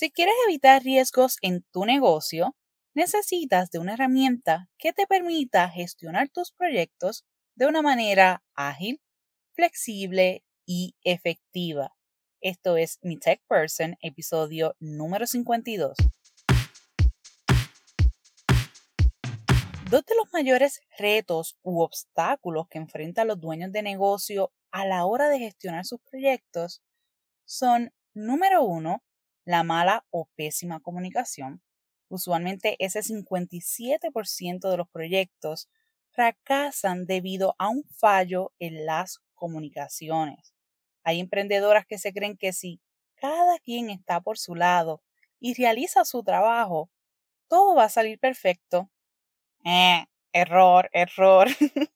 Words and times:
Si 0.00 0.12
quieres 0.12 0.36
evitar 0.46 0.84
riesgos 0.84 1.38
en 1.42 1.64
tu 1.72 1.84
negocio, 1.84 2.54
necesitas 2.94 3.72
de 3.72 3.80
una 3.80 3.94
herramienta 3.94 4.68
que 4.78 4.92
te 4.92 5.08
permita 5.08 5.68
gestionar 5.68 6.28
tus 6.28 6.52
proyectos 6.52 7.24
de 7.56 7.66
una 7.66 7.82
manera 7.82 8.44
ágil, 8.54 9.02
flexible 9.50 10.44
y 10.64 10.94
efectiva. 11.02 11.96
Esto 12.40 12.76
es 12.76 13.00
Mi 13.02 13.18
Tech 13.18 13.42
Person, 13.48 13.96
episodio 14.00 14.76
número 14.78 15.26
52. 15.26 15.96
Dos 19.90 20.06
de 20.06 20.14
los 20.14 20.32
mayores 20.32 20.80
retos 20.96 21.58
u 21.62 21.80
obstáculos 21.80 22.68
que 22.68 22.78
enfrentan 22.78 23.26
los 23.26 23.40
dueños 23.40 23.72
de 23.72 23.82
negocio 23.82 24.52
a 24.70 24.86
la 24.86 25.04
hora 25.06 25.28
de 25.28 25.40
gestionar 25.40 25.84
sus 25.84 25.98
proyectos 26.02 26.84
son, 27.44 27.92
número 28.14 28.62
uno, 28.62 29.02
la 29.48 29.64
mala 29.64 30.04
o 30.10 30.28
pésima 30.36 30.78
comunicación. 30.78 31.62
Usualmente 32.08 32.76
ese 32.80 33.02
57% 33.02 34.70
de 34.70 34.76
los 34.76 34.90
proyectos 34.90 35.70
fracasan 36.10 37.06
debido 37.06 37.54
a 37.58 37.70
un 37.70 37.84
fallo 37.96 38.52
en 38.58 38.84
las 38.84 39.20
comunicaciones. 39.34 40.52
Hay 41.02 41.18
emprendedoras 41.18 41.86
que 41.86 41.96
se 41.96 42.12
creen 42.12 42.36
que 42.36 42.52
si 42.52 42.82
cada 43.14 43.58
quien 43.60 43.88
está 43.88 44.20
por 44.20 44.36
su 44.36 44.54
lado 44.54 45.02
y 45.40 45.54
realiza 45.54 46.04
su 46.04 46.22
trabajo, 46.22 46.90
todo 47.48 47.74
va 47.74 47.84
a 47.84 47.88
salir 47.88 48.18
perfecto. 48.18 48.90
Eh, 49.64 50.04
error, 50.34 50.90
error. 50.92 51.48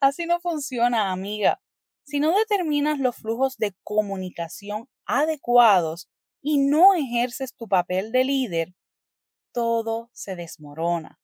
Así 0.00 0.24
no 0.24 0.40
funciona, 0.40 1.12
amiga. 1.12 1.60
Si 2.04 2.18
no 2.18 2.34
determinas 2.34 2.98
los 2.98 3.16
flujos 3.16 3.58
de 3.58 3.74
comunicación 3.82 4.88
adecuados 5.04 6.08
y 6.46 6.58
no 6.58 6.94
ejerces 6.94 7.54
tu 7.54 7.68
papel 7.68 8.12
de 8.12 8.22
líder, 8.22 8.74
todo 9.50 10.10
se 10.12 10.36
desmorona. 10.36 11.18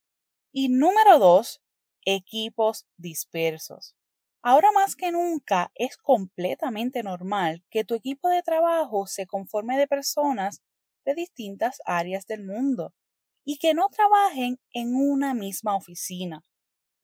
Y 0.51 0.71
número 0.71 1.19
dos, 1.19 1.61
equipos 2.07 2.87
dispersos. 2.97 3.95
Ahora 4.43 4.73
más 4.73 4.97
que 4.97 5.13
nunca 5.13 5.73
es 5.75 5.99
completamente 5.99 7.03
normal 7.03 7.63
que 7.69 7.85
tu 7.85 7.95
equipo 7.95 8.31
de 8.31 8.43
trabajo 8.43 9.07
se 9.07 9.27
conforme 9.27 9.77
de 9.77 9.87
personas 9.87 10.63
de 11.05 11.15
distintas 11.15 11.83
áreas 11.85 12.27
del 12.27 12.43
mundo 12.47 12.95
y 13.45 13.59
que 13.59 13.75
no 13.75 13.91
trabajen 13.91 14.59
en 14.73 14.97
una 14.97 15.35
misma 15.35 15.77
oficina, 15.77 16.47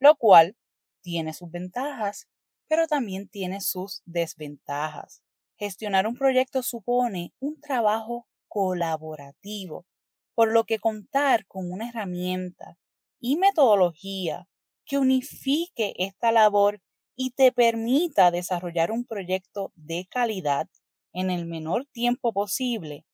lo 0.00 0.16
cual 0.16 0.56
tiene 1.02 1.34
sus 1.34 1.50
ventajas, 1.50 2.28
pero 2.66 2.86
también 2.86 3.28
tiene 3.28 3.60
sus 3.60 4.00
desventajas. 4.06 5.22
Gestionar 5.58 6.06
un 6.06 6.16
proyecto 6.16 6.62
supone 6.62 7.32
un 7.40 7.60
trabajo 7.60 8.26
colaborativo, 8.48 9.86
por 10.34 10.52
lo 10.52 10.64
que 10.64 10.78
contar 10.78 11.46
con 11.46 11.70
una 11.70 11.88
herramienta 11.88 12.78
y 13.20 13.36
metodología 13.36 14.48
que 14.84 14.98
unifique 14.98 15.94
esta 15.96 16.32
labor 16.32 16.80
y 17.16 17.30
te 17.30 17.52
permita 17.52 18.30
desarrollar 18.30 18.92
un 18.92 19.04
proyecto 19.04 19.72
de 19.74 20.06
calidad 20.10 20.68
en 21.12 21.30
el 21.30 21.46
menor 21.46 21.86
tiempo 21.86 22.32
posible 22.32 23.06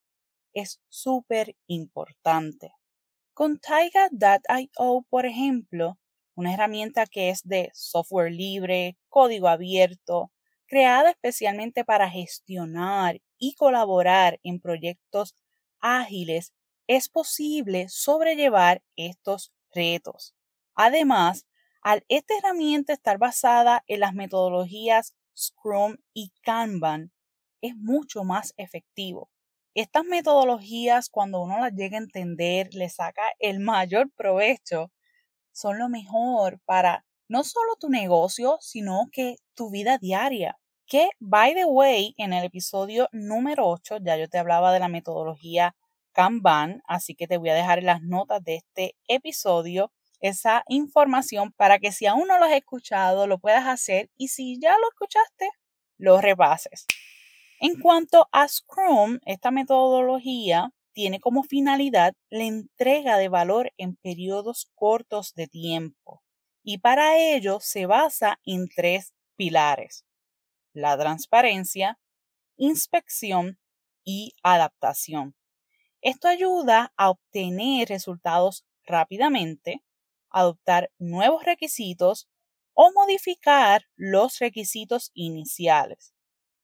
es 0.55 0.81
súper 0.89 1.57
importante. 1.67 2.73
Con 3.35 3.59
Taiga.io, 3.59 5.07
por 5.09 5.27
ejemplo, 5.27 5.99
una 6.35 6.55
herramienta 6.55 7.07
que 7.07 7.31
es 7.31 7.43
de 7.45 7.71
software 7.75 8.33
libre, 8.33 8.99
código 9.09 9.49
abierto, 9.49 10.33
creada 10.67 11.11
especialmente 11.11 11.85
para 11.85 12.11
gestionar 12.11 13.21
y 13.39 13.55
colaborar 13.55 14.41
en 14.43 14.61
proyectos 14.61 15.35
ágiles, 15.81 16.53
es 16.87 17.09
posible 17.09 17.89
sobrellevar 17.89 18.83
estos 18.97 19.53
retos. 19.75 20.35
Además, 20.75 21.47
al 21.83 22.05
esta 22.09 22.35
herramienta 22.39 22.93
estar 22.93 23.19
basada 23.19 23.85
en 23.87 24.01
las 24.01 24.15
metodologías 24.15 25.15
Scrum 25.37 25.97
y 26.15 26.33
Kanban, 26.43 27.13
es 27.63 27.77
mucho 27.77 28.25
más 28.25 28.55
efectivo. 28.57 29.31
Estas 29.75 30.05
metodologías, 30.05 31.09
cuando 31.09 31.41
uno 31.41 31.59
las 31.59 31.73
llega 31.73 31.97
a 31.99 32.03
entender, 32.03 32.75
le 32.75 32.89
saca 32.91 33.23
el 33.39 33.61
mayor 33.61 34.11
provecho, 34.13 34.91
son 35.53 35.79
lo 35.79 35.89
mejor 35.89 36.61
para 36.65 37.05
no 37.33 37.45
solo 37.45 37.77
tu 37.81 37.89
negocio, 37.89 38.59
sino 38.61 39.09
que 39.11 39.37
tu 39.55 39.71
vida 39.71 39.97
diaria 39.97 40.59
que, 40.87 41.09
by 41.19 41.55
the 41.55 41.65
way, 41.65 42.15
en 42.19 42.35
el 42.35 42.45
episodio 42.45 43.09
número 43.11 43.67
8 43.69 44.01
ya 44.03 44.19
yo 44.19 44.29
te 44.29 44.37
hablaba 44.37 44.71
de 44.71 44.81
la 44.81 44.89
metodología 44.89 45.75
Kanban, 46.13 46.83
así 46.87 47.15
que 47.15 47.27
te 47.27 47.39
voy 47.39 47.49
a 47.49 47.55
dejar 47.55 47.79
en 47.79 47.87
las 47.87 48.03
notas 48.03 48.45
de 48.45 48.57
este 48.57 48.97
episodio 49.09 49.91
esa 50.21 50.63
información 50.69 51.53
para 51.53 51.79
que 51.79 51.91
si 51.91 52.05
aún 52.05 52.29
no 52.29 52.39
lo 52.39 52.45
has 52.45 52.53
escuchado, 52.53 53.27
lo 53.27 53.39
puedas 53.39 53.67
hacer 53.67 54.11
y 54.19 54.29
si 54.29 54.61
ya 54.61 54.77
lo 54.77 54.89
escuchaste, 54.91 55.49
lo 55.97 56.21
repases. 56.21 56.85
En 57.61 57.81
cuanto 57.81 58.29
a 58.31 58.47
Scrum, 58.47 59.21
esta 59.25 59.51
metodología 59.51 60.71
tiene 60.93 61.19
como 61.19 61.45
finalidad 61.45 62.13
la 62.29 62.45
entrega 62.45 63.17
de 63.17 63.31
valor 63.31 63.73
en 63.79 63.97
periodos 63.97 64.71
cortos 64.75 65.33
de 65.35 65.47
tiempo 65.47 66.23
y 66.63 66.79
para 66.79 67.19
ello 67.19 67.59
se 67.61 67.87
basa 67.87 68.39
en 68.45 68.69
tres 68.69 69.13
pilares 69.37 70.05
la 70.73 70.97
transparencia, 70.97 71.99
inspección 72.57 73.59
y 74.05 74.35
adaptación. 74.43 75.35
Esto 76.01 76.29
ayuda 76.29 76.93
a 76.97 77.11
obtener 77.11 77.89
resultados 77.89 78.65
rápidamente, 78.85 79.83
adoptar 80.31 80.91
nuevos 80.99 81.45
requisitos 81.45 82.29
o 82.75 82.91
modificar 82.93 83.85
los 83.97 84.39
requisitos 84.39 85.11
iniciales. 85.15 86.15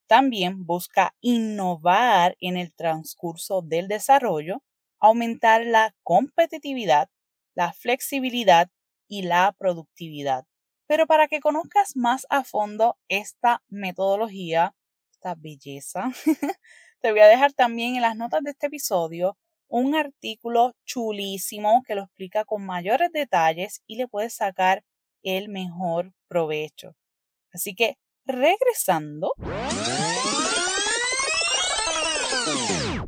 También 0.06 0.64
busca 0.64 1.14
innovar 1.20 2.36
en 2.40 2.56
el 2.56 2.72
transcurso 2.74 3.60
del 3.62 3.88
desarrollo, 3.88 4.62
aumentar 4.98 5.66
la 5.66 5.94
competitividad, 6.02 7.10
la 7.54 7.72
flexibilidad 7.72 8.70
y 9.08 9.22
la 9.22 9.52
productividad. 9.58 10.44
Pero 10.86 11.06
para 11.06 11.28
que 11.28 11.40
conozcas 11.40 11.96
más 11.96 12.26
a 12.30 12.44
fondo 12.44 12.96
esta 13.08 13.62
metodología, 13.68 14.74
esta 15.10 15.34
belleza, 15.34 16.10
te 17.00 17.10
voy 17.10 17.20
a 17.20 17.26
dejar 17.26 17.52
también 17.52 17.96
en 17.96 18.02
las 18.02 18.16
notas 18.16 18.42
de 18.42 18.50
este 18.50 18.68
episodio 18.68 19.36
un 19.68 19.94
artículo 19.94 20.74
chulísimo 20.84 21.82
que 21.86 21.94
lo 21.94 22.02
explica 22.04 22.44
con 22.44 22.64
mayores 22.64 23.12
detalles 23.12 23.82
y 23.86 23.96
le 23.96 24.08
puedes 24.08 24.34
sacar 24.34 24.82
el 25.22 25.48
mejor 25.48 26.14
provecho. 26.26 26.96
Así 27.52 27.74
que, 27.74 27.98
regresando, 28.24 29.32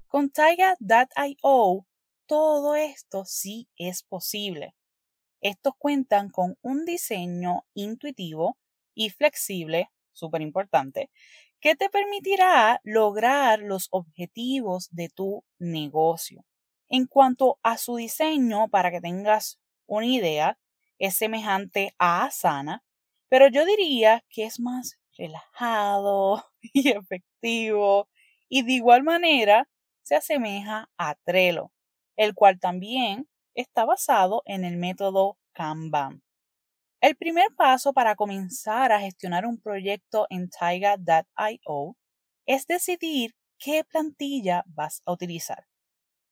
con 0.06 0.31
Taiga.io, 0.31 1.87
todo 2.27 2.75
esto 2.75 3.25
sí 3.25 3.69
es 3.77 4.03
posible. 4.03 4.75
Estos 5.41 5.75
cuentan 5.78 6.31
con 6.31 6.56
un 6.62 6.84
diseño 6.84 7.65
intuitivo 7.75 8.59
y 8.95 9.11
flexible, 9.11 9.91
súper 10.12 10.43
importante, 10.43 11.11
que 11.61 11.77
te 11.77 11.91
permitirá 11.91 12.81
lograr 12.84 13.61
los 13.61 13.89
objetivos 13.91 14.89
de 14.91 15.09
tu 15.09 15.45
negocio. 15.59 16.45
En 16.89 17.06
cuanto 17.06 17.59
a 17.62 17.78
su 17.78 17.97
diseño, 17.97 18.69
para 18.69 18.91
que 18.91 19.01
tengas 19.01 19.59
una 19.87 20.06
idea, 20.06 20.59
es 20.99 21.17
semejante 21.17 21.95
a 21.99 22.25
Asana, 22.25 22.83
pero 23.28 23.49
yo 23.49 23.65
diría 23.65 24.25
que 24.28 24.45
es 24.45 24.61
más 24.61 24.99
relajado 25.17 26.45
y 26.75 26.91
efectivo 26.91 28.09
y 28.49 28.62
de 28.62 28.72
igual 28.72 29.03
manera 29.05 29.69
se 30.03 30.17
asemeja 30.17 30.91
a 30.99 31.15
Trello, 31.25 31.72
el 32.16 32.34
cual 32.34 32.59
también 32.59 33.28
está 33.54 33.84
basado 33.84 34.42
en 34.47 34.64
el 34.64 34.76
método 34.76 35.38
Kanban. 35.52 36.22
El 37.00 37.16
primer 37.16 37.47
paso 37.56 37.92
para 37.92 38.14
comenzar 38.14 38.92
a 38.92 39.00
gestionar 39.00 39.47
un 39.47 39.58
proyecto 39.58 40.26
en 40.28 40.50
Taiga.io 40.50 41.97
es 42.47 42.66
decidir 42.66 43.34
qué 43.58 43.84
plantilla 43.84 44.64
vas 44.66 45.02
a 45.06 45.12
utilizar, 45.12 45.66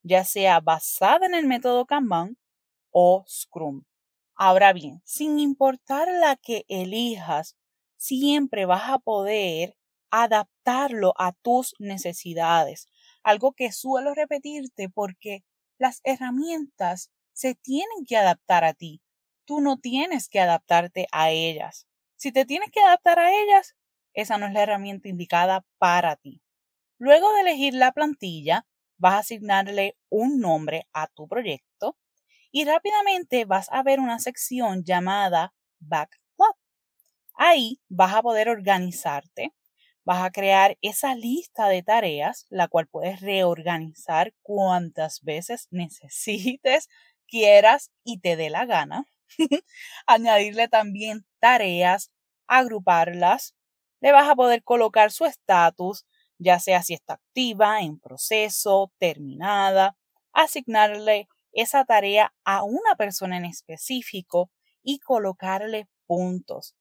ya 0.02 0.24
sea 0.24 0.60
basada 0.60 1.26
en 1.26 1.34
el 1.34 1.46
método 1.46 1.86
Kanban 1.86 2.36
o 2.90 3.24
Scrum. 3.28 3.84
Ahora 4.34 4.72
bien, 4.72 5.02
sin 5.04 5.38
importar 5.38 6.08
la 6.08 6.36
que 6.36 6.64
elijas, 6.68 7.56
siempre 7.96 8.66
vas 8.66 8.90
a 8.90 8.98
poder 8.98 9.76
adaptarlo 10.10 11.12
a 11.18 11.32
tus 11.32 11.74
necesidades, 11.78 12.88
algo 13.22 13.52
que 13.52 13.72
suelo 13.72 14.14
repetirte 14.14 14.88
porque 14.88 15.44
las 15.78 16.00
herramientas 16.04 17.10
se 17.32 17.54
tienen 17.54 18.04
que 18.06 18.16
adaptar 18.16 18.64
a 18.64 18.74
ti. 18.74 19.00
Tú 19.44 19.60
no 19.60 19.78
tienes 19.78 20.28
que 20.28 20.40
adaptarte 20.40 21.06
a 21.12 21.30
ellas. 21.30 21.86
Si 22.16 22.32
te 22.32 22.44
tienes 22.44 22.70
que 22.70 22.80
adaptar 22.80 23.18
a 23.18 23.32
ellas, 23.32 23.76
esa 24.12 24.38
no 24.38 24.46
es 24.46 24.52
la 24.52 24.62
herramienta 24.62 25.08
indicada 25.08 25.64
para 25.78 26.16
ti. 26.16 26.42
Luego 26.98 27.32
de 27.32 27.42
elegir 27.42 27.74
la 27.74 27.92
plantilla, 27.92 28.66
vas 28.98 29.14
a 29.14 29.18
asignarle 29.18 29.96
un 30.10 30.40
nombre 30.40 30.88
a 30.92 31.06
tu 31.08 31.28
proyecto 31.28 31.96
y 32.50 32.64
rápidamente 32.64 33.44
vas 33.44 33.68
a 33.70 33.82
ver 33.82 34.00
una 34.00 34.18
sección 34.18 34.84
llamada 34.84 35.54
Backlog. 35.80 36.56
Ahí 37.34 37.80
vas 37.88 38.14
a 38.14 38.22
poder 38.22 38.48
organizarte, 38.48 39.54
vas 40.08 40.24
a 40.24 40.30
crear 40.30 40.78
esa 40.80 41.14
lista 41.14 41.68
de 41.68 41.82
tareas, 41.82 42.46
la 42.48 42.66
cual 42.66 42.86
puedes 42.86 43.20
reorganizar 43.20 44.32
cuantas 44.40 45.20
veces 45.22 45.68
necesites, 45.70 46.88
quieras 47.26 47.90
y 48.04 48.18
te 48.20 48.34
dé 48.34 48.48
la 48.48 48.64
gana. 48.64 49.04
Añadirle 50.06 50.66
también 50.68 51.26
tareas, 51.40 52.10
agruparlas, 52.46 53.54
le 54.00 54.12
vas 54.12 54.26
a 54.30 54.34
poder 54.34 54.64
colocar 54.64 55.10
su 55.10 55.26
estatus, 55.26 56.06
ya 56.38 56.58
sea 56.58 56.82
si 56.82 56.94
está 56.94 57.14
activa, 57.14 57.82
en 57.82 58.00
proceso, 58.00 58.90
terminada, 58.96 59.94
asignarle 60.32 61.28
esa 61.52 61.84
tarea 61.84 62.32
a 62.44 62.62
una 62.62 62.94
persona 62.96 63.36
en 63.36 63.44
específico 63.44 64.50
y 64.82 65.00
colocarle 65.00 65.86
puntos. 66.06 66.74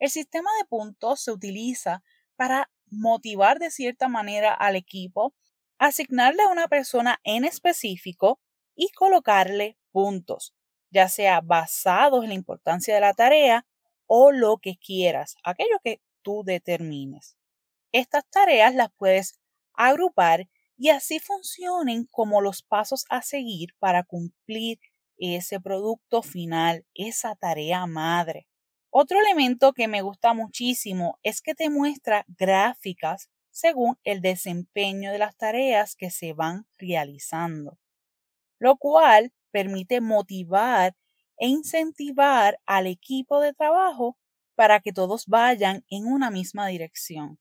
El 0.00 0.10
sistema 0.10 0.50
de 0.58 0.66
puntos 0.66 1.20
se 1.22 1.30
utiliza 1.30 2.02
para 2.36 2.70
motivar 2.90 3.58
de 3.58 3.70
cierta 3.70 4.08
manera 4.08 4.54
al 4.54 4.76
equipo, 4.76 5.34
asignarle 5.78 6.42
a 6.42 6.48
una 6.48 6.68
persona 6.68 7.20
en 7.24 7.44
específico 7.44 8.40
y 8.74 8.90
colocarle 8.90 9.78
puntos, 9.90 10.54
ya 10.90 11.08
sea 11.08 11.40
basados 11.40 12.22
en 12.22 12.28
la 12.30 12.34
importancia 12.34 12.94
de 12.94 13.00
la 13.00 13.14
tarea 13.14 13.66
o 14.06 14.30
lo 14.32 14.58
que 14.58 14.76
quieras, 14.76 15.36
aquello 15.42 15.78
que 15.82 16.00
tú 16.22 16.42
determines. 16.44 17.36
Estas 17.92 18.28
tareas 18.30 18.74
las 18.74 18.90
puedes 18.96 19.38
agrupar 19.74 20.48
y 20.76 20.90
así 20.90 21.18
funcionen 21.18 22.06
como 22.10 22.40
los 22.40 22.62
pasos 22.62 23.04
a 23.08 23.22
seguir 23.22 23.70
para 23.78 24.04
cumplir 24.04 24.78
ese 25.16 25.60
producto 25.60 26.22
final, 26.22 26.84
esa 26.94 27.34
tarea 27.36 27.86
madre. 27.86 28.46
Otro 28.98 29.20
elemento 29.20 29.74
que 29.74 29.88
me 29.88 30.00
gusta 30.00 30.32
muchísimo 30.32 31.18
es 31.22 31.42
que 31.42 31.54
te 31.54 31.68
muestra 31.68 32.24
gráficas 32.28 33.28
según 33.50 33.98
el 34.04 34.22
desempeño 34.22 35.12
de 35.12 35.18
las 35.18 35.36
tareas 35.36 35.96
que 35.96 36.10
se 36.10 36.32
van 36.32 36.66
realizando, 36.78 37.76
lo 38.58 38.78
cual 38.78 39.34
permite 39.50 40.00
motivar 40.00 40.96
e 41.36 41.46
incentivar 41.46 42.58
al 42.64 42.86
equipo 42.86 43.38
de 43.40 43.52
trabajo 43.52 44.16
para 44.54 44.80
que 44.80 44.94
todos 44.94 45.26
vayan 45.26 45.84
en 45.90 46.06
una 46.06 46.30
misma 46.30 46.66
dirección. 46.68 47.38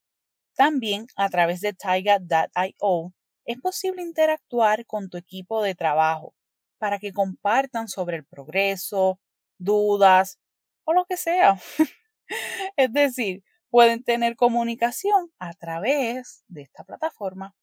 También 0.57 1.07
a 1.15 1.29
través 1.29 1.61
de 1.61 1.71
Taiga.io 1.71 3.13
es 3.45 3.61
posible 3.61 4.01
interactuar 4.01 4.85
con 4.85 5.09
tu 5.09 5.15
equipo 5.15 5.63
de 5.63 5.73
trabajo 5.73 6.35
para 6.79 6.99
que 6.99 7.13
compartan 7.13 7.87
sobre 7.87 8.17
el 8.17 8.25
progreso, 8.25 9.21
dudas 9.57 10.37
o 10.85 10.93
lo 10.93 11.05
que 11.05 11.17
sea. 11.17 11.59
es 12.77 12.93
decir, 12.93 13.43
pueden 13.69 14.03
tener 14.03 14.35
comunicación 14.35 15.31
a 15.39 15.53
través 15.53 16.43
de 16.47 16.61
esta 16.61 16.83
plataforma. 16.83 17.55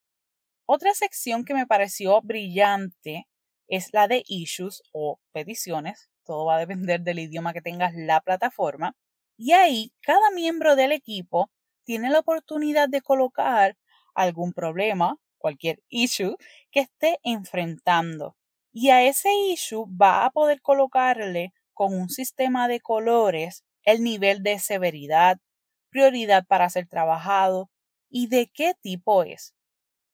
Otra 0.67 0.95
sección 0.95 1.45
que 1.45 1.55
me 1.55 1.67
pareció 1.67 2.21
brillante 2.23 3.27
es 3.69 3.93
la 3.93 4.09
de 4.09 4.23
issues 4.27 4.83
o 4.93 5.19
peticiones. 5.33 6.11
Todo 6.25 6.47
va 6.47 6.57
a 6.57 6.61
depender 6.61 7.01
del 7.01 7.19
idioma 7.19 7.53
que 7.53 7.63
tengas 7.63 7.95
la 7.95 8.21
plataforma. 8.21 8.97
Y 9.37 9.53
ahí 9.53 9.93
cada 10.03 10.31
miembro 10.31 10.77
del 10.77 10.93
equipo 10.93 11.51
tiene 11.85 12.11
la 12.11 12.21
oportunidad 12.21 12.89
de 12.89 13.01
colocar 13.01 13.77
algún 14.15 14.53
problema, 14.53 15.17
cualquier 15.39 15.83
issue 15.89 16.37
que 16.71 16.81
esté 16.81 17.19
enfrentando. 17.23 18.37
Y 18.73 18.91
a 18.91 19.03
ese 19.03 19.31
issue 19.51 19.87
va 19.89 20.25
a 20.25 20.31
poder 20.31 20.61
colocarle 20.61 21.53
con 21.75 21.95
un 21.95 22.09
sistema 22.09 22.69
de 22.69 22.81
colores 22.81 23.65
el 23.85 24.03
nivel 24.03 24.43
de 24.43 24.59
severidad, 24.59 25.39
prioridad 25.91 26.47
para 26.47 26.71
ser 26.71 26.87
trabajado 26.87 27.71
y 28.09 28.29
de 28.29 28.51
qué 28.53 28.75
tipo 28.81 29.25
es. 29.25 29.55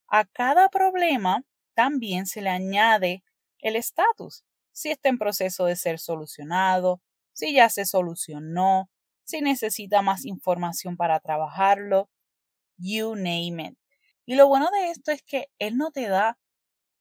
A 0.08 0.25
cada 0.25 0.69
problema 0.69 1.44
también 1.75 2.26
se 2.26 2.40
le 2.40 2.50
añade 2.50 3.22
el 3.58 3.76
estatus, 3.76 4.44
si 4.72 4.90
está 4.90 5.08
en 5.08 5.19
proceso 5.19 5.64
de 5.66 5.76
ser 5.76 5.99
solucionado, 5.99 7.00
si 7.32 7.52
ya 7.52 7.69
se 7.69 7.84
solucionó, 7.84 8.90
si 9.25 9.40
necesita 9.40 10.02
más 10.02 10.25
información 10.25 10.96
para 10.96 11.20
trabajarlo, 11.20 12.08
you 12.78 13.14
name 13.14 13.62
it. 13.62 13.78
Y 14.25 14.37
lo 14.37 14.49
bueno 14.49 14.69
de 14.70 14.90
esto 14.90 15.10
es 15.10 15.22
que 15.22 15.49
él 15.58 15.76
no 15.76 15.90
te 15.90 16.08
da 16.08 16.38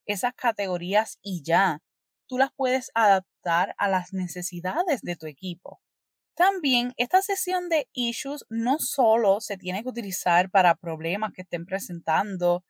esas 0.06 0.34
categorías 0.34 1.20
y 1.22 1.44
ya. 1.44 1.82
Tú 2.28 2.38
las 2.38 2.52
puedes 2.56 2.92
adaptar 2.94 3.76
a 3.78 3.88
las 3.90 4.14
necesidades 4.14 5.02
de 5.02 5.16
tu 5.16 5.28
equipo. 5.28 5.82
También 6.36 6.94
esta 6.98 7.22
sesión 7.22 7.70
de 7.70 7.90
issues 7.94 8.46
no 8.50 8.80
solo 8.80 9.42
se 9.42 9.58
tiene 9.58 9.84
que 9.84 9.90
utilizar 9.90 10.52
para 10.52 10.76
problemas 10.76 11.34
que 11.34 11.42
estén 11.42 11.66
presentando, 11.66 12.64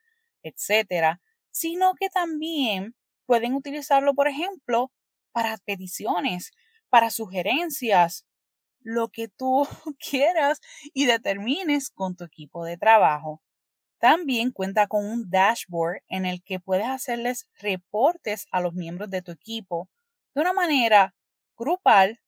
etcétera, 0.44 1.22
sino 1.52 1.94
que 1.96 2.10
también 2.10 2.96
pueden 3.26 3.54
utilizarlo, 3.56 4.14
por 4.14 4.28
ejemplo, 4.28 4.92
para 5.34 5.58
peticiones, 5.58 6.52
para 6.90 7.10
sugerencias, 7.10 8.26
lo 8.82 9.10
que 9.10 9.28
tú 9.28 9.68
quieras 10.00 10.62
y 10.94 11.06
determines 11.06 11.90
con 11.90 12.16
tu 12.16 12.24
equipo 12.24 12.64
de 12.66 12.78
trabajo. 12.78 13.42
También 14.00 14.52
cuenta 14.52 14.88
con 14.88 15.06
un 15.06 15.30
dashboard 15.30 16.02
en 16.08 16.26
el 16.26 16.44
que 16.44 16.60
puedes 16.60 16.88
hacerles 16.88 17.48
reportes 17.60 18.48
a 18.52 18.62
los 18.62 18.74
miembros 18.74 19.10
de 19.10 19.22
tu 19.22 19.32
equipo 19.32 19.90
de 20.36 20.42
una 20.42 20.54
manera 20.54 21.16
grupal 21.58 22.20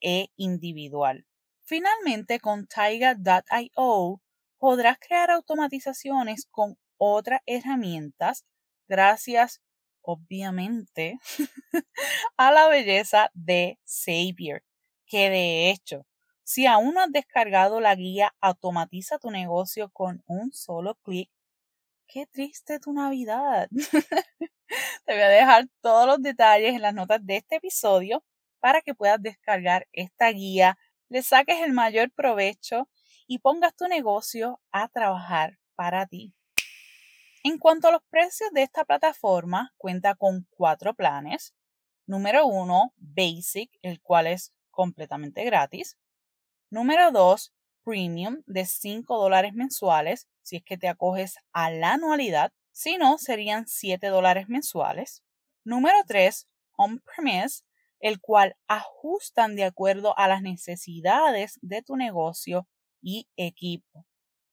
e 0.00 0.28
individual. 0.36 1.26
Finalmente, 1.64 2.40
con 2.40 2.66
Taiga.io 2.66 4.20
podrás 4.58 4.98
crear 4.98 5.30
automatizaciones 5.30 6.46
con 6.50 6.78
otras 6.96 7.40
herramientas 7.46 8.44
gracias, 8.88 9.60
obviamente, 10.02 11.18
a 12.36 12.52
la 12.52 12.68
belleza 12.68 13.30
de 13.34 13.78
Xavier 13.84 14.62
que 15.06 15.30
de 15.30 15.70
hecho, 15.70 16.06
si 16.44 16.66
aún 16.66 16.94
no 16.94 17.00
has 17.00 17.10
descargado 17.10 17.80
la 17.80 17.94
guía 17.94 18.34
Automatiza 18.40 19.18
tu 19.18 19.30
negocio 19.30 19.88
con 19.90 20.22
un 20.26 20.52
solo 20.52 20.94
clic, 20.96 21.30
qué 22.06 22.26
triste 22.26 22.78
tu 22.78 22.92
Navidad. 22.92 23.68
Te 25.06 25.12
voy 25.12 25.22
a 25.22 25.28
dejar 25.28 25.68
todos 25.80 26.06
los 26.06 26.22
detalles 26.22 26.74
en 26.74 26.82
las 26.82 26.94
notas 26.94 27.24
de 27.24 27.36
este 27.38 27.56
episodio 27.56 28.24
para 28.60 28.80
que 28.80 28.94
puedas 28.94 29.20
descargar 29.20 29.88
esta 29.92 30.30
guía, 30.30 30.78
le 31.10 31.22
saques 31.22 31.60
el 31.62 31.72
mayor 31.72 32.10
provecho 32.12 32.88
y 33.26 33.38
pongas 33.38 33.76
tu 33.76 33.88
negocio 33.88 34.60
a 34.70 34.88
trabajar 34.88 35.58
para 35.74 36.06
ti. 36.06 36.34
En 37.42 37.58
cuanto 37.58 37.88
a 37.88 37.92
los 37.92 38.02
precios 38.08 38.50
de 38.52 38.62
esta 38.62 38.84
plataforma, 38.84 39.74
cuenta 39.76 40.14
con 40.14 40.46
cuatro 40.48 40.94
planes. 40.94 41.54
Número 42.06 42.46
uno, 42.46 42.94
Basic, 42.96 43.70
el 43.82 44.00
cual 44.00 44.28
es 44.28 44.54
completamente 44.70 45.44
gratis. 45.44 45.98
Número 46.74 47.12
2, 47.12 47.52
Premium 47.84 48.42
de 48.46 48.66
5 48.66 49.16
dólares 49.16 49.54
mensuales 49.54 50.26
si 50.42 50.56
es 50.56 50.64
que 50.64 50.76
te 50.76 50.88
acoges 50.88 51.36
a 51.52 51.70
la 51.70 51.92
anualidad. 51.92 52.52
Si 52.72 52.96
no, 52.96 53.16
serían 53.16 53.68
7 53.68 54.08
dólares 54.08 54.48
mensuales. 54.48 55.22
Número 55.62 55.96
3, 56.04 56.48
On-Premise, 56.76 57.62
el 58.00 58.20
cual 58.20 58.56
ajustan 58.66 59.54
de 59.54 59.62
acuerdo 59.62 60.18
a 60.18 60.26
las 60.26 60.42
necesidades 60.42 61.60
de 61.62 61.80
tu 61.82 61.94
negocio 61.94 62.66
y 63.00 63.28
equipo. 63.36 64.04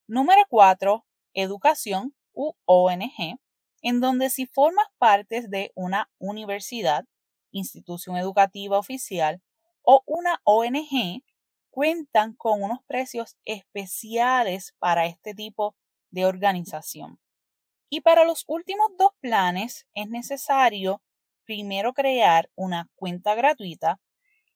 Número 0.06 0.44
4, 0.48 1.04
Educación 1.34 2.16
u 2.34 2.54
ONG, 2.66 3.40
en 3.82 4.00
donde 4.00 4.30
si 4.30 4.46
formas 4.46 4.86
parte 5.00 5.48
de 5.48 5.72
una 5.74 6.08
universidad, 6.20 7.04
institución 7.50 8.16
educativa 8.16 8.78
oficial 8.78 9.42
o 9.82 10.04
una 10.06 10.40
ONG 10.44 11.24
cuentan 11.72 12.34
con 12.34 12.62
unos 12.62 12.84
precios 12.86 13.38
especiales 13.46 14.76
para 14.78 15.08
este 15.08 15.34
tipo 15.34 15.76
de 16.12 16.26
organización. 16.26 17.20
Y 17.90 18.02
para 18.02 18.24
los 18.24 18.44
últimos 18.48 18.92
dos 18.98 19.12
planes 19.20 19.88
es 19.94 20.08
necesario 20.10 21.02
primero 21.46 21.94
crear 21.94 22.50
una 22.56 22.90
cuenta 22.96 23.36
gratuita 23.36 24.00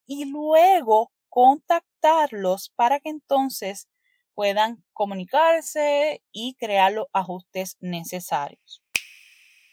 y 0.05 0.25
luego 0.25 1.11
contactarlos 1.29 2.71
para 2.75 2.99
que 2.99 3.09
entonces 3.09 3.89
puedan 4.33 4.83
comunicarse 4.93 6.21
y 6.31 6.55
crear 6.55 6.91
los 6.91 7.07
ajustes 7.13 7.77
necesarios. 7.79 8.83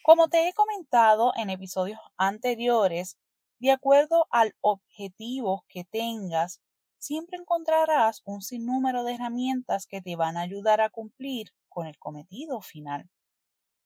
Como 0.02 0.28
te 0.28 0.48
he 0.48 0.52
comentado 0.52 1.32
en 1.36 1.50
episodios 1.50 2.00
anteriores, 2.16 3.18
de 3.60 3.70
acuerdo 3.70 4.26
al 4.30 4.56
objetivo 4.60 5.64
que 5.68 5.84
tengas, 5.84 6.60
siempre 7.02 7.36
encontrarás 7.36 8.22
un 8.24 8.42
sinnúmero 8.42 9.02
de 9.02 9.14
herramientas 9.14 9.86
que 9.86 10.00
te 10.00 10.14
van 10.14 10.36
a 10.36 10.42
ayudar 10.42 10.80
a 10.80 10.88
cumplir 10.88 11.52
con 11.68 11.88
el 11.88 11.98
cometido 11.98 12.60
final. 12.60 13.10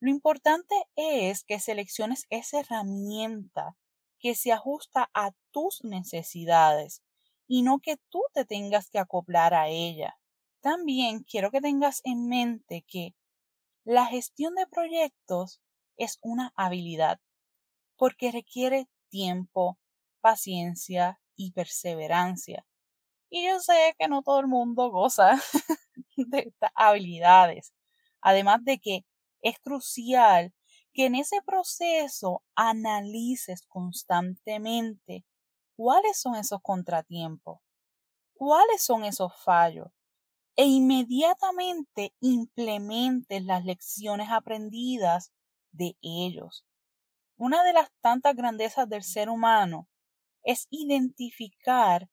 Lo 0.01 0.11
importante 0.11 0.75
es 0.97 1.43
que 1.43 1.59
selecciones 1.59 2.27
esa 2.29 2.61
herramienta 2.61 3.75
que 4.19 4.35
se 4.35 4.53
ajusta 4.53 5.09
a 5.15 5.33
tus 5.51 5.83
necesidades 5.83 7.03
y 7.49 7.63
no 7.63 7.79
que 7.79 7.97
tú 8.11 8.21
te 8.35 8.45
tengas 8.45 8.91
que 8.91 8.99
acoplar 8.99 9.55
a 9.55 9.69
ella. 9.69 10.19
También 10.61 11.23
quiero 11.23 11.51
que 11.51 11.63
tengas 11.63 12.03
en 12.05 12.29
mente 12.29 12.85
que 12.87 13.15
la 13.85 14.05
gestión 14.05 14.57
de 14.57 14.67
proyectos 14.67 15.63
es 15.97 16.19
una 16.21 16.53
habilidad 16.55 17.19
porque 17.97 18.31
requiere 18.31 18.89
tiempo, 19.09 19.79
paciencia 20.21 21.19
y 21.35 21.53
perseverancia. 21.53 22.67
Y 23.31 23.47
yo 23.47 23.61
sé 23.61 23.95
que 23.99 24.09
no 24.09 24.23
todo 24.23 24.41
el 24.41 24.47
mundo 24.47 24.91
goza 24.91 25.41
de 26.17 26.39
estas 26.41 26.71
habilidades. 26.75 27.73
Además 28.21 28.65
de 28.65 28.79
que 28.79 29.05
es 29.43 29.59
crucial 29.59 30.53
que 30.93 31.07
en 31.07 31.15
ese 31.15 31.43
proceso 31.43 32.43
analices 32.55 33.67
constantemente 33.69 35.25
cuáles 35.77 36.19
son 36.19 36.37
esos 36.37 36.61
contratiempos, 36.63 37.61
cuáles 38.35 38.83
son 38.83 39.05
esos 39.05 39.33
fallos 39.45 39.89
e 40.57 40.65
inmediatamente 40.65 42.15
implementes 42.21 43.45
las 43.45 43.65
lecciones 43.65 44.29
aprendidas 44.31 45.33
de 45.73 45.97
ellos. 46.01 46.65
Una 47.37 47.63
de 47.63 47.75
las 47.75 47.91
tantas 48.01 48.35
grandezas 48.35 48.89
del 48.89 49.03
ser 49.03 49.29
humano 49.29 49.89
es 50.43 50.67
identificar 50.71 52.09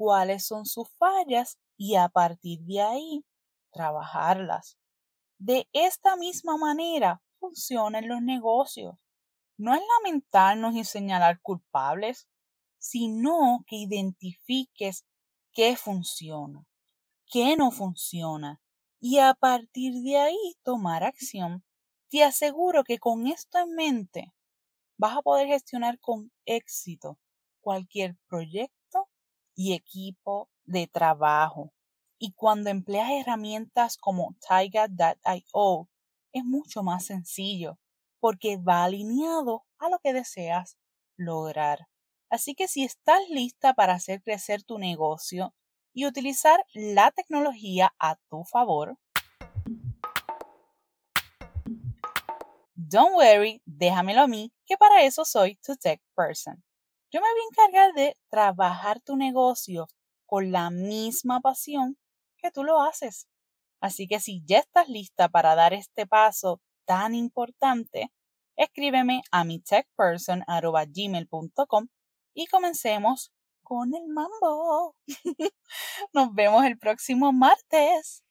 cuáles 0.00 0.46
son 0.46 0.64
sus 0.64 0.88
fallas 0.96 1.58
y 1.76 1.96
a 1.96 2.08
partir 2.08 2.60
de 2.60 2.80
ahí 2.80 3.22
trabajarlas. 3.70 4.78
De 5.38 5.68
esta 5.74 6.16
misma 6.16 6.56
manera 6.56 7.20
funcionan 7.38 8.08
los 8.08 8.22
negocios. 8.22 8.94
No 9.58 9.74
es 9.74 9.82
lamentarnos 9.98 10.74
y 10.74 10.84
señalar 10.84 11.42
culpables, 11.42 12.26
sino 12.78 13.62
que 13.66 13.76
identifiques 13.76 15.04
qué 15.52 15.76
funciona, 15.76 16.64
qué 17.26 17.58
no 17.58 17.70
funciona 17.70 18.58
y 19.00 19.18
a 19.18 19.34
partir 19.34 20.02
de 20.02 20.16
ahí 20.16 20.56
tomar 20.62 21.04
acción. 21.04 21.62
Te 22.08 22.24
aseguro 22.24 22.84
que 22.84 22.98
con 22.98 23.26
esto 23.26 23.58
en 23.58 23.74
mente 23.74 24.32
vas 24.96 25.18
a 25.18 25.20
poder 25.20 25.48
gestionar 25.48 26.00
con 26.00 26.32
éxito 26.46 27.18
cualquier 27.60 28.16
proyecto 28.26 28.79
y 29.60 29.74
equipo 29.74 30.48
de 30.64 30.86
trabajo. 30.86 31.74
Y 32.18 32.32
cuando 32.32 32.70
empleas 32.70 33.10
herramientas 33.10 33.98
como 33.98 34.34
Taiga.io, 34.48 35.90
es 36.32 36.44
mucho 36.46 36.82
más 36.82 37.04
sencillo 37.04 37.78
porque 38.20 38.56
va 38.56 38.84
alineado 38.84 39.66
a 39.76 39.90
lo 39.90 39.98
que 39.98 40.14
deseas 40.14 40.78
lograr. 41.18 41.88
Así 42.30 42.54
que 42.54 42.68
si 42.68 42.84
estás 42.84 43.20
lista 43.28 43.74
para 43.74 43.92
hacer 43.92 44.22
crecer 44.22 44.62
tu 44.62 44.78
negocio 44.78 45.54
y 45.92 46.06
utilizar 46.06 46.64
la 46.72 47.10
tecnología 47.10 47.92
a 47.98 48.16
tu 48.30 48.44
favor, 48.44 48.96
Don't 52.74 53.14
worry, 53.14 53.60
déjamelo 53.66 54.22
a 54.22 54.26
mí, 54.26 54.54
que 54.64 54.78
para 54.78 55.02
eso 55.04 55.26
soy 55.26 55.56
tu 55.56 55.76
tech 55.76 56.00
person. 56.16 56.64
Yo 57.12 57.20
me 57.20 57.26
voy 57.32 57.40
a 57.40 57.50
encargar 57.50 57.92
de 57.94 58.16
trabajar 58.28 59.00
tu 59.00 59.16
negocio 59.16 59.88
con 60.26 60.52
la 60.52 60.70
misma 60.70 61.40
pasión 61.40 61.98
que 62.36 62.52
tú 62.52 62.62
lo 62.62 62.80
haces. 62.80 63.26
Así 63.80 64.06
que 64.06 64.20
si 64.20 64.44
ya 64.46 64.58
estás 64.58 64.88
lista 64.88 65.28
para 65.28 65.56
dar 65.56 65.72
este 65.72 66.06
paso 66.06 66.60
tan 66.84 67.16
importante, 67.16 68.12
escríbeme 68.56 69.22
a 69.32 69.42
mi 69.42 69.58
techperson.gmail.com 69.60 71.88
y 72.34 72.46
comencemos 72.46 73.32
con 73.64 73.92
el 73.94 74.06
mambo. 74.06 74.94
Nos 76.12 76.32
vemos 76.32 76.64
el 76.64 76.78
próximo 76.78 77.32
martes. 77.32 78.22